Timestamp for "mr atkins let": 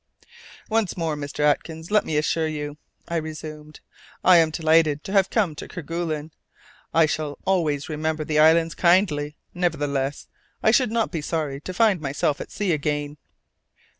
1.15-2.03